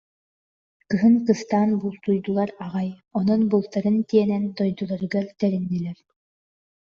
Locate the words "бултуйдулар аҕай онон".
1.81-3.41